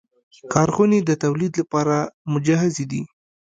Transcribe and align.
کارخونې 0.53 0.99
د 1.03 1.11
تولید 1.23 1.53
لپاره 1.61 1.95
مجهزې 2.33 2.85
دي. 2.91 3.01